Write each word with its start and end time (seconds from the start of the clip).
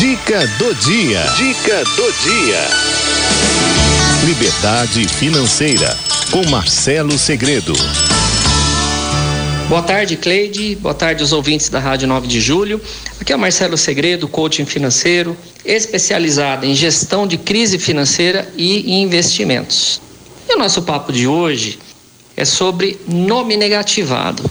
Dica 0.00 0.46
do 0.56 0.74
dia. 0.76 1.22
Dica 1.36 1.84
do 1.84 2.12
dia. 2.22 2.60
Liberdade 4.24 5.06
financeira 5.06 5.94
com 6.30 6.42
Marcelo 6.48 7.18
Segredo. 7.18 7.74
Boa 9.68 9.82
tarde, 9.82 10.16
Cleide. 10.16 10.74
Boa 10.76 10.94
tarde 10.94 11.20
aos 11.20 11.32
ouvintes 11.32 11.68
da 11.68 11.78
Rádio 11.78 12.08
9 12.08 12.26
de 12.26 12.40
Julho. 12.40 12.80
Aqui 13.20 13.30
é 13.30 13.36
o 13.36 13.38
Marcelo 13.38 13.76
Segredo, 13.76 14.26
coaching 14.26 14.64
financeiro, 14.64 15.36
especializado 15.66 16.64
em 16.64 16.74
gestão 16.74 17.26
de 17.26 17.36
crise 17.36 17.78
financeira 17.78 18.50
e 18.56 19.02
investimentos. 19.02 20.00
E 20.48 20.54
o 20.54 20.58
nosso 20.58 20.80
papo 20.80 21.12
de 21.12 21.26
hoje 21.26 21.78
é 22.34 22.46
sobre 22.46 22.98
nome 23.06 23.54
negativado. 23.54 24.50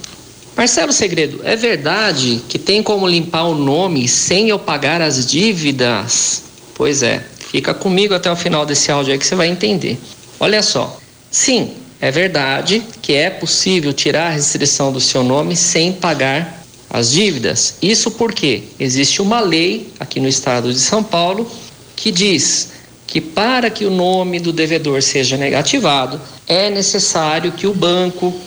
Marcelo 0.60 0.92
Segredo, 0.92 1.40
é 1.46 1.56
verdade 1.56 2.42
que 2.50 2.60
tem 2.60 2.84
como 2.84 3.08
limpar 3.08 3.44
o 3.44 3.56
nome 3.56 4.10
sem 4.10 4.50
eu 4.50 4.60
pagar 4.60 5.02
as 5.02 5.26
dívidas? 5.26 6.44
Pois 6.76 7.02
é, 7.02 7.24
fica 7.50 7.74
comigo 7.74 8.14
até 8.14 8.30
o 8.30 8.36
final 8.36 8.66
desse 8.66 8.92
áudio 8.92 9.14
aí 9.14 9.18
que 9.18 9.26
você 9.26 9.36
vai 9.36 9.48
entender. 9.48 9.98
Olha 10.38 10.62
só, 10.62 11.00
sim, 11.32 11.76
é 12.02 12.12
verdade 12.12 12.84
que 13.02 13.14
é 13.14 13.30
possível 13.30 13.94
tirar 13.94 14.28
a 14.28 14.32
restrição 14.32 14.92
do 14.92 15.00
seu 15.00 15.24
nome 15.24 15.56
sem 15.56 15.94
pagar 15.94 16.62
as 16.90 17.12
dívidas. 17.12 17.76
Isso 17.82 18.12
porque 18.12 18.64
existe 18.78 19.22
uma 19.22 19.40
lei 19.40 19.88
aqui 19.98 20.20
no 20.20 20.28
estado 20.28 20.74
de 20.74 20.80
São 20.82 21.02
Paulo 21.02 21.50
que 21.96 22.12
diz 22.12 22.72
que 23.08 23.22
para 23.22 23.70
que 23.70 23.86
o 23.86 23.90
nome 23.90 24.42
do 24.42 24.52
devedor 24.52 25.02
seja 25.04 25.38
negativado, 25.38 26.20
é 26.46 26.70
necessário 26.70 27.54
que 27.54 27.66
o 27.66 27.74
banco, 27.74 28.38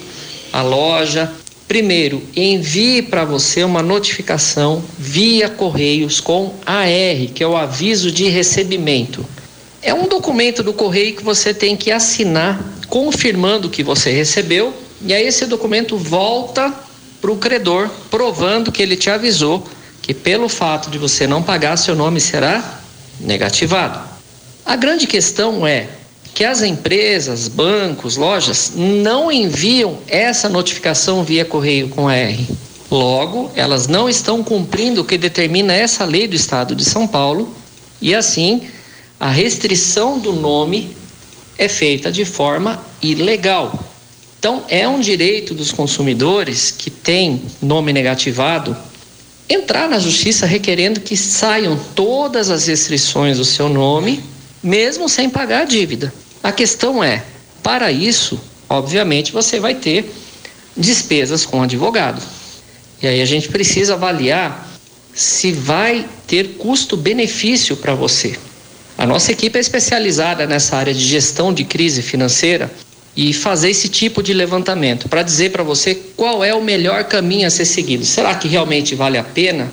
a 0.52 0.60
loja, 0.60 1.32
primeiro 1.72 2.22
envie 2.36 3.00
para 3.00 3.24
você 3.24 3.64
uma 3.64 3.82
notificação 3.82 4.84
via 4.98 5.48
correios 5.48 6.20
com 6.20 6.52
AR, 6.66 7.32
que 7.34 7.42
é 7.42 7.46
o 7.46 7.56
aviso 7.56 8.12
de 8.12 8.28
recebimento. 8.28 9.24
É 9.80 9.94
um 9.94 10.06
documento 10.06 10.62
do 10.62 10.74
correio 10.74 11.16
que 11.16 11.24
você 11.24 11.54
tem 11.54 11.74
que 11.74 11.90
assinar 11.90 12.62
confirmando 12.88 13.70
que 13.70 13.82
você 13.82 14.10
recebeu, 14.10 14.74
e 15.00 15.14
aí 15.14 15.26
esse 15.26 15.46
documento 15.46 15.96
volta 15.96 16.70
para 17.22 17.32
o 17.32 17.38
credor, 17.38 17.88
provando 18.10 18.70
que 18.70 18.82
ele 18.82 18.94
te 18.94 19.08
avisou 19.08 19.66
que 20.02 20.12
pelo 20.12 20.50
fato 20.50 20.90
de 20.90 20.98
você 20.98 21.26
não 21.26 21.42
pagar, 21.42 21.78
seu 21.78 21.96
nome 21.96 22.20
será 22.20 22.82
negativado. 23.18 23.98
A 24.62 24.76
grande 24.76 25.06
questão 25.06 25.66
é 25.66 25.88
que 26.34 26.44
as 26.44 26.62
empresas, 26.62 27.48
bancos, 27.48 28.16
lojas 28.16 28.72
não 28.74 29.30
enviam 29.30 29.98
essa 30.08 30.48
notificação 30.48 31.22
via 31.22 31.44
correio 31.44 31.88
com 31.88 32.10
R. 32.10 32.48
Logo, 32.90 33.50
elas 33.54 33.86
não 33.86 34.08
estão 34.08 34.42
cumprindo 34.42 35.00
o 35.00 35.04
que 35.04 35.16
determina 35.16 35.72
essa 35.72 36.04
lei 36.04 36.26
do 36.26 36.36
Estado 36.36 36.74
de 36.74 36.84
São 36.84 37.06
Paulo 37.06 37.54
e 38.00 38.14
assim 38.14 38.62
a 39.18 39.28
restrição 39.28 40.18
do 40.18 40.32
nome 40.32 40.96
é 41.56 41.68
feita 41.68 42.10
de 42.10 42.24
forma 42.24 42.84
ilegal. 43.00 43.78
Então, 44.38 44.64
é 44.68 44.88
um 44.88 44.98
direito 44.98 45.54
dos 45.54 45.70
consumidores 45.70 46.70
que 46.70 46.90
têm 46.90 47.42
nome 47.62 47.92
negativado 47.92 48.76
entrar 49.48 49.88
na 49.88 49.98
justiça 49.98 50.46
requerendo 50.46 51.00
que 51.00 51.16
saiam 51.16 51.78
todas 51.94 52.50
as 52.50 52.66
restrições 52.66 53.38
do 53.38 53.44
seu 53.44 53.68
nome, 53.68 54.22
mesmo 54.62 55.08
sem 55.08 55.30
pagar 55.30 55.62
a 55.62 55.64
dívida. 55.64 56.12
A 56.42 56.50
questão 56.50 57.02
é, 57.02 57.22
para 57.62 57.92
isso, 57.92 58.40
obviamente, 58.68 59.32
você 59.32 59.60
vai 59.60 59.74
ter 59.74 60.12
despesas 60.76 61.46
com 61.46 61.62
advogado. 61.62 62.20
E 63.00 63.06
aí 63.06 63.20
a 63.20 63.24
gente 63.24 63.48
precisa 63.48 63.94
avaliar 63.94 64.68
se 65.14 65.52
vai 65.52 66.06
ter 66.26 66.56
custo-benefício 66.56 67.76
para 67.76 67.94
você. 67.94 68.36
A 68.96 69.06
nossa 69.06 69.32
equipe 69.32 69.56
é 69.56 69.60
especializada 69.60 70.46
nessa 70.46 70.76
área 70.76 70.94
de 70.94 71.04
gestão 71.04 71.52
de 71.52 71.64
crise 71.64 72.02
financeira 72.02 72.70
e 73.16 73.32
fazer 73.32 73.70
esse 73.70 73.88
tipo 73.88 74.22
de 74.22 74.32
levantamento 74.32 75.08
para 75.08 75.22
dizer 75.22 75.50
para 75.50 75.62
você 75.62 75.94
qual 76.16 76.42
é 76.42 76.54
o 76.54 76.62
melhor 76.62 77.04
caminho 77.04 77.46
a 77.46 77.50
ser 77.50 77.66
seguido. 77.66 78.04
Será 78.04 78.34
que 78.34 78.48
realmente 78.48 78.94
vale 78.94 79.18
a 79.18 79.24
pena 79.24 79.70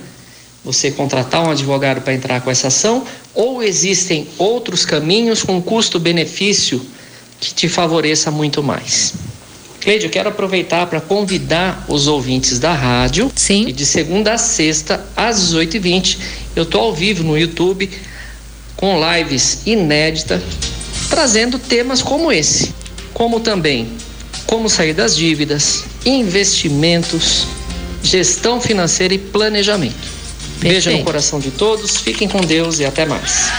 você 0.64 0.92
contratar 0.92 1.46
um 1.47 1.52
advogado 1.52 2.02
para 2.02 2.14
entrar 2.14 2.42
com 2.42 2.52
essa 2.52 2.68
ação 2.68 3.03
ou 3.34 3.64
existem 3.64 4.28
outros 4.38 4.86
caminhos 4.86 5.44
com 5.44 5.62
custo-benefício 5.62 6.81
que 7.40 7.53
te 7.53 7.70
favoreça 7.70 8.30
muito 8.30 8.62
mais? 8.62 9.14
Cleide, 9.80 10.06
eu 10.06 10.12
quero 10.12 10.30
aproveitar 10.30 10.88
para 10.88 11.00
convidar 11.00 11.86
os 11.88 12.08
ouvintes 12.08 12.59
da 12.59 12.74
rádio. 12.74 13.31
Sim. 13.34 13.68
E 13.68 13.72
de 13.72 13.86
segunda 13.86 14.34
a 14.34 14.38
sexta, 14.38 15.06
às 15.16 15.53
18h20, 15.53 16.18
eu 16.56 16.64
estou 16.64 16.81
ao 16.81 16.94
vivo 16.94 17.24
no 17.24 17.38
YouTube 17.38 17.90
com 18.75 18.98
lives 19.14 19.62
inéditas, 19.66 20.42
trazendo 21.09 21.58
temas 21.58 22.02
como 22.02 22.31
esse, 22.31 22.74
como 23.14 23.40
também 23.40 23.88
como 24.50 24.68
sair 24.68 24.96
das 24.96 25.16
dívidas, 25.16 25.86
investimentos, 26.03 27.46
gestão 28.02 28.59
financeira 28.59 29.14
e 29.14 29.19
planejamento. 29.19 30.19
Beijo 30.59 30.92
no 30.92 31.03
coração 31.03 31.40
de 31.40 31.52
todos, 31.52 31.97
fiquem 31.97 32.28
com 32.28 32.42
Deus 32.42 32.80
e 32.80 32.86
até 32.86 33.06
mais. 33.06 33.50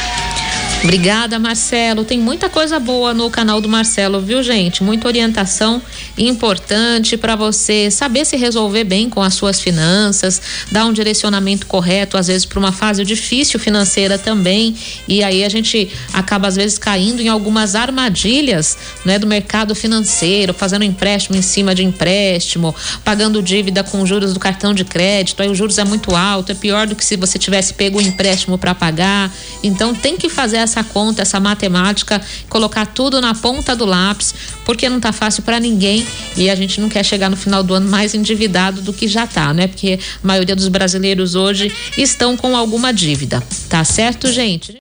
Obrigada, 0.83 1.39
Marcelo. 1.39 2.07
Tem 2.07 2.19
muita 2.19 2.49
coisa 2.49 2.81
boa 2.81 3.13
no 3.13 3.29
canal 3.29 3.61
do 3.61 3.69
Marcelo, 3.69 4.19
viu, 4.19 4.43
gente? 4.43 4.83
Muita 4.83 5.07
orientação 5.09 5.81
importante 6.17 7.19
para 7.19 7.37
você 7.37 7.91
saber 7.91 8.25
se 8.25 8.35
resolver 8.35 8.85
bem 8.85 9.11
com 9.11 9.23
as 9.23 9.35
suas 9.35 9.61
finanças, 9.61 10.41
dar 10.73 10.87
um 10.87 10.93
direcionamento 10.93 11.67
correto, 11.67 12.17
às 12.17 12.29
vezes 12.29 12.47
para 12.47 12.59
uma 12.59 12.73
fase 12.73 13.05
difícil 13.05 13.61
financeira 13.61 14.17
também. 14.17 14.75
E 15.07 15.23
aí 15.23 15.45
a 15.45 15.51
gente 15.51 15.91
acaba 16.15 16.49
às 16.49 16.57
vezes 16.57 16.79
caindo 16.79 17.21
em 17.21 17.29
algumas 17.29 17.75
armadilhas, 17.75 18.79
né, 19.05 19.19
do 19.19 19.27
mercado 19.27 19.75
financeiro, 19.75 20.55
fazendo 20.55 20.83
empréstimo 20.83 21.37
em 21.37 21.43
cima 21.43 21.75
de 21.75 21.85
empréstimo, 21.85 22.75
pagando 23.05 23.43
dívida 23.43 23.85
com 23.85 24.07
juros 24.07 24.33
do 24.33 24.41
cartão 24.41 24.73
de 24.73 24.87
crédito. 24.87 25.43
Aí 25.43 25.49
o 25.51 25.55
juros 25.55 25.77
é 25.77 25.85
muito 25.85 26.17
alto, 26.17 26.53
é 26.53 26.55
pior 26.55 26.87
do 26.87 26.97
que 26.97 27.05
se 27.05 27.17
você 27.17 27.39
tivesse 27.39 27.75
pego 27.75 27.99
o 27.99 28.03
um 28.03 28.07
empréstimo 28.07 28.57
para 28.57 28.75
pagar. 28.75 29.31
Então 29.63 29.95
tem 29.95 30.17
que 30.17 30.31
fazer 30.31 30.70
essa 30.71 30.85
conta, 30.85 31.23
essa 31.23 31.41
matemática, 31.41 32.21
colocar 32.49 32.87
tudo 32.87 33.21
na 33.21 33.35
ponta 33.35 33.75
do 33.75 33.85
lápis, 33.85 34.35
porque 34.65 34.89
não 34.89 35.01
tá 35.01 35.13
fácil 35.13 35.43
para 35.43 35.59
ninguém 35.59 36.07
e 36.37 36.49
a 36.49 36.55
gente 36.55 36.81
não 36.81 36.89
quer 36.89 37.05
chegar 37.05 37.29
no 37.29 37.37
final 37.37 37.63
do 37.63 37.75
ano 37.75 37.91
mais 37.91 38.15
endividado 38.15 38.81
do 38.81 38.93
que 38.93 39.09
já 39.09 39.27
tá, 39.27 39.53
né? 39.53 39.67
Porque 39.67 39.99
a 40.23 40.27
maioria 40.27 40.55
dos 40.55 40.69
brasileiros 40.69 41.35
hoje 41.35 41.73
estão 41.97 42.37
com 42.37 42.57
alguma 42.57 42.93
dívida. 42.93 43.43
Tá 43.69 43.85
certo, 43.85 44.31
gente? 44.31 44.77